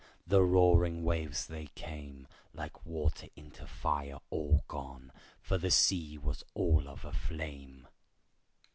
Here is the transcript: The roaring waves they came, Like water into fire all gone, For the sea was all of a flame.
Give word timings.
The 0.25 0.41
roaring 0.41 1.03
waves 1.03 1.45
they 1.45 1.67
came, 1.75 2.27
Like 2.55 2.87
water 2.87 3.27
into 3.35 3.67
fire 3.67 4.17
all 4.31 4.63
gone, 4.67 5.11
For 5.43 5.59
the 5.59 5.69
sea 5.69 6.17
was 6.17 6.43
all 6.55 6.87
of 6.87 7.05
a 7.05 7.13
flame. 7.13 7.87